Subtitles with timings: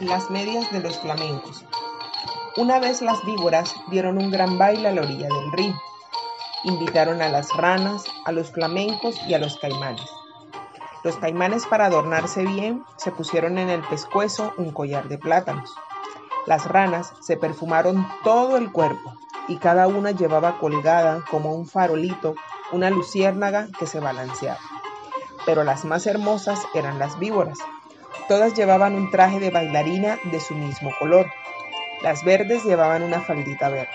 [0.00, 1.64] Las medias de los flamencos.
[2.56, 5.74] Una vez las víboras dieron un gran baile a la orilla del río.
[6.62, 10.08] Invitaron a las ranas, a los flamencos y a los caimanes.
[11.02, 15.74] Los caimanes para adornarse bien se pusieron en el pescuezo un collar de plátanos.
[16.46, 19.14] Las ranas se perfumaron todo el cuerpo
[19.48, 22.36] y cada una llevaba colgada como un farolito
[22.70, 24.60] una luciérnaga que se balanceaba.
[25.44, 27.58] Pero las más hermosas eran las víboras.
[28.28, 31.32] Todas llevaban un traje de bailarina de su mismo color.
[32.02, 33.88] Las verdes llevaban una faldita verde,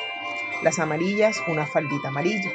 [0.64, 2.50] las amarillas una faldita amarilla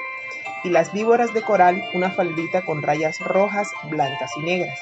[0.65, 4.79] y las víboras de coral una faldita con rayas rojas, blancas y negras.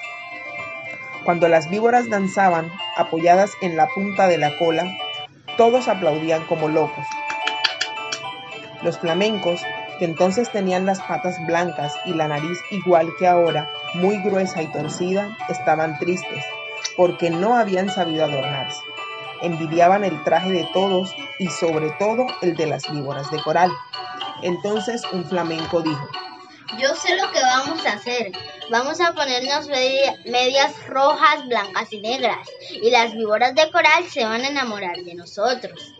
[1.24, 4.90] Cuando las víboras danzaban, apoyadas en la punta de la cola,
[5.58, 7.04] todos aplaudían como locos.
[8.82, 9.60] Los flamencos,
[9.98, 14.66] que entonces tenían las patas blancas y la nariz igual que ahora, muy gruesa y
[14.68, 16.44] torcida, estaban tristes,
[16.96, 18.80] porque no habían sabido adornarse.
[19.42, 23.70] Envidiaban el traje de todos y sobre todo el de las víboras de coral.
[24.42, 26.08] Entonces un flamenco dijo,
[26.78, 28.32] Yo sé lo que vamos a hacer.
[28.70, 32.48] Vamos a ponernos medias rojas, blancas y negras.
[32.70, 35.94] Y las víboras de coral se van a enamorar de nosotros.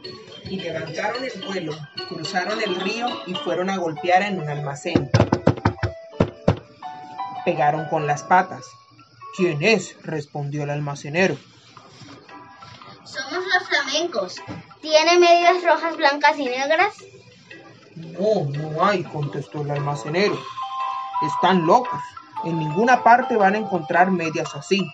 [0.48, 1.72] Y levantaron el vuelo,
[2.08, 5.10] cruzaron el río y fueron a golpear en un almacén.
[7.44, 8.64] Pegaron con las patas.
[9.36, 9.96] ¿Quién es?
[10.02, 11.36] respondió el almacenero.
[13.04, 14.36] Somos los flamencos.
[14.80, 16.94] ¿Tiene medias rojas, blancas y negras?
[17.96, 20.38] No, no hay, contestó el almacenero.
[21.22, 22.00] Están locos.
[22.44, 24.86] En ninguna parte van a encontrar medias así.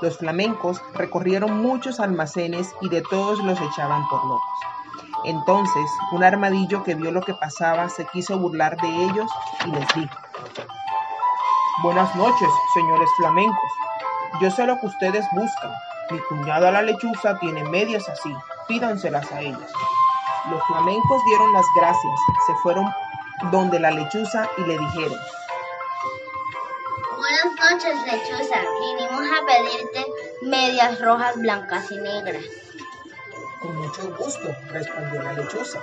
[0.00, 4.58] Los flamencos recorrieron muchos almacenes y de todos los echaban por locos.
[5.24, 9.30] Entonces, un armadillo que vio lo que pasaba se quiso burlar de ellos
[9.66, 10.16] y les dijo,
[11.80, 13.70] Buenas noches, señores flamencos.
[14.40, 15.72] Yo sé lo que ustedes buscan.
[16.10, 18.34] Mi cuñada la lechuza tiene medias así.
[18.66, 19.70] Pídanselas a ellas.
[20.50, 22.84] Los flamencos dieron las gracias, se fueron
[23.52, 25.18] donde la lechuza y le dijeron,
[27.16, 28.56] Buenas noches, lechuza.
[28.80, 30.06] Vinimos a pedirte
[30.42, 32.42] medias rojas, blancas y negras.
[33.60, 35.80] Con mucho gusto, respondió la lechuza.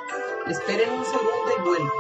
[0.48, 1.92] Esperen un segundo y vuelvo.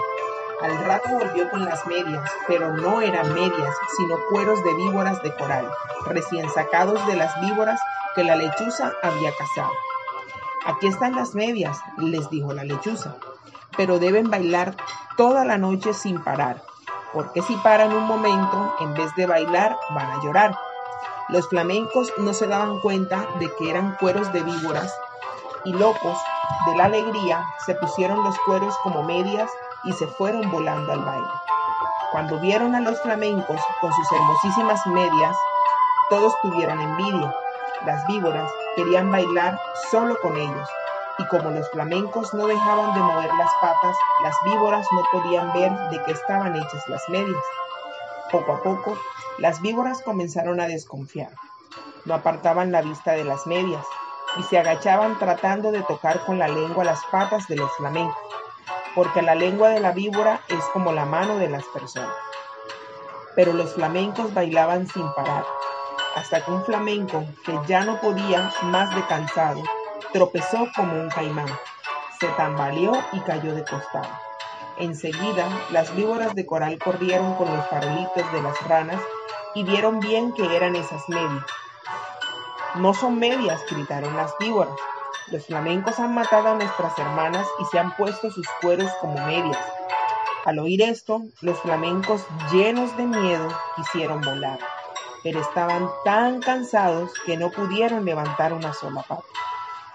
[0.65, 5.31] Al rato volvió con las medias, pero no eran medias, sino cueros de víboras de
[5.35, 5.69] coral,
[6.07, 7.79] recién sacados de las víboras
[8.15, 9.71] que la lechuza había cazado.
[10.65, 13.13] Aquí están las medias, les dijo la lechuza,
[13.77, 14.75] pero deben bailar
[15.17, 16.63] toda la noche sin parar,
[17.13, 20.57] porque si paran un momento, en vez de bailar, van a llorar.
[21.29, 24.91] Los flamencos no se daban cuenta de que eran cueros de víboras
[25.63, 26.17] y locos
[26.65, 29.51] de la alegría se pusieron los cueros como medias
[29.85, 31.27] y se fueron volando al baile.
[32.11, 35.35] Cuando vieron a los flamencos con sus hermosísimas medias,
[36.09, 37.33] todos tuvieron envidia
[37.85, 39.59] las víboras querían bailar
[39.91, 40.69] solo con ellos,
[41.19, 45.71] y como los flamencos no dejaban de mover las patas, las víboras no podían ver
[45.91, 47.43] de qué estaban hechas las medias.
[48.31, 48.97] Poco a poco,
[49.37, 51.29] las víboras comenzaron a desconfiar.
[52.05, 53.85] No apartaban la vista de las medias
[54.37, 58.17] y se agachaban tratando de tocar con la lengua las patas de los flamencos,
[58.95, 62.15] porque la lengua de la víbora es como la mano de las personas.
[63.35, 65.45] Pero los flamencos bailaban sin parar,
[66.15, 69.61] hasta que un flamenco, que ya no podía más de cansado,
[70.13, 71.49] tropezó como un caimán.
[72.19, 74.07] Se tambaleó y cayó de costado.
[74.77, 79.01] Enseguida, las víboras de coral corrieron con los farolitos de las ranas
[79.53, 81.45] y vieron bien que eran esas medias.
[82.75, 84.75] No son medias, gritaron las víboras.
[85.31, 89.57] Los flamencos han matado a nuestras hermanas y se han puesto sus cueros como medias.
[90.45, 94.59] Al oír esto, los flamencos, llenos de miedo, quisieron volar
[95.25, 99.23] pero estaban tan cansados que no pudieron levantar una sola pata.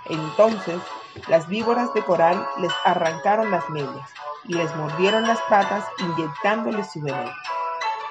[0.06, 0.80] Entonces
[1.28, 4.10] las víboras de coral les arrancaron las medias
[4.46, 7.30] y les mordieron las patas inyectándoles su veneno.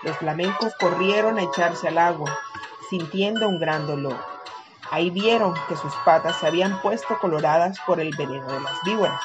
[0.03, 2.33] Los flamencos corrieron a echarse al agua,
[2.89, 4.15] sintiendo un gran dolor.
[4.91, 9.21] Ahí vieron que sus patas se habían puesto coloradas por el veneno de las víboras.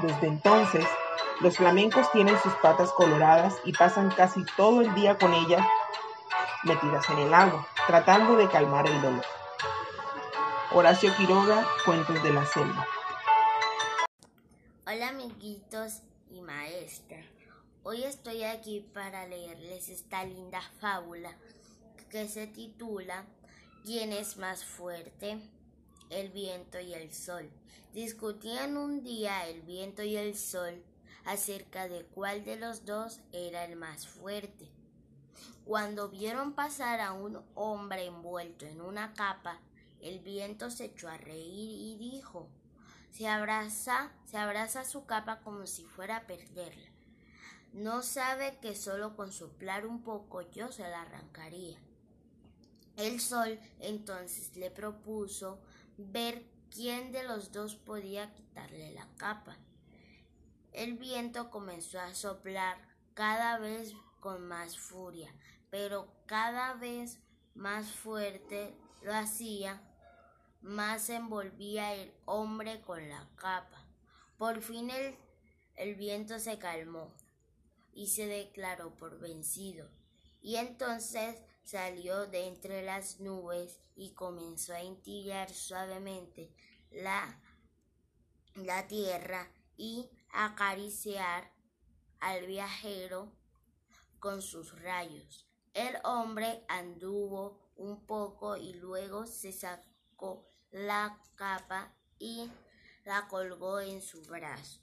[0.00, 0.84] Desde entonces,
[1.40, 5.64] los flamencos tienen sus patas coloradas y pasan casi todo el día con ellas
[6.64, 9.24] metidas en el agua, tratando de calmar el dolor.
[10.72, 12.86] Horacio Quiroga, Cuentos de la Selva.
[14.84, 17.18] Hola amiguitos y maestra.
[17.84, 21.30] Hoy estoy aquí para leerles esta linda fábula
[22.10, 23.24] que se titula
[23.86, 25.38] ¿Quién es más fuerte?
[26.10, 27.48] El viento y el sol.
[27.94, 30.82] Discutían un día el viento y el sol
[31.24, 34.68] acerca de cuál de los dos era el más fuerte.
[35.64, 39.60] Cuando vieron pasar a un hombre envuelto en una capa
[40.00, 42.48] El viento se echó a reír y dijo,
[43.12, 46.88] se abraza, se abraza su capa como si fuera a perderla.
[47.72, 51.78] No sabe que solo con soplar un poco yo se la arrancaría.
[52.96, 55.60] El sol entonces le propuso
[55.98, 59.56] ver quién de los dos podía quitarle la capa.
[60.72, 62.76] El viento comenzó a soplar
[63.14, 65.34] cada vez con más furia,
[65.70, 67.20] pero cada vez
[67.54, 69.82] más fuerte lo hacía
[70.66, 73.86] más envolvía el hombre con la capa.
[74.36, 75.16] Por fin el,
[75.76, 77.14] el viento se calmó
[77.92, 79.88] y se declaró por vencido.
[80.42, 86.54] Y entonces salió de entre las nubes y comenzó a entillar suavemente
[86.92, 87.40] la,
[88.54, 91.52] la tierra y acariciar
[92.20, 93.32] al viajero
[94.20, 95.48] con sus rayos.
[95.74, 102.48] El hombre anduvo un poco y luego se sacó la capa y
[103.04, 104.80] la colgó en su brazo.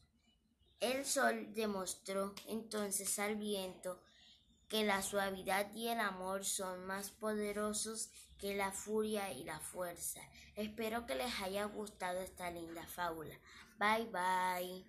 [0.81, 4.01] El sol demostró entonces al viento
[4.73, 8.09] que la suavidad y el amor son más poderosos
[8.39, 10.19] que la furia y la fuerza.
[10.55, 13.35] Espero que les haya gustado esta linda fábula.
[13.77, 14.83] Bye bye.